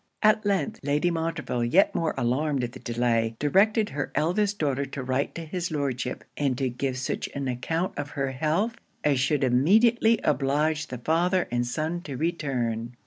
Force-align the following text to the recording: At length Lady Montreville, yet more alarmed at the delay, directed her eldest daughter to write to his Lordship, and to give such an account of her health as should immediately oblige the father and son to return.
At 0.23 0.43
length 0.47 0.79
Lady 0.81 1.11
Montreville, 1.11 1.63
yet 1.63 1.93
more 1.93 2.15
alarmed 2.17 2.63
at 2.63 2.71
the 2.71 2.79
delay, 2.79 3.35
directed 3.37 3.89
her 3.89 4.11
eldest 4.15 4.57
daughter 4.57 4.83
to 4.83 5.03
write 5.03 5.35
to 5.35 5.45
his 5.45 5.69
Lordship, 5.69 6.23
and 6.35 6.57
to 6.57 6.69
give 6.69 6.97
such 6.97 7.29
an 7.35 7.47
account 7.47 7.95
of 7.99 8.09
her 8.17 8.31
health 8.31 8.73
as 9.03 9.19
should 9.19 9.43
immediately 9.43 10.17
oblige 10.23 10.87
the 10.87 10.97
father 10.97 11.47
and 11.51 11.67
son 11.67 12.01
to 12.01 12.17
return. 12.17 12.95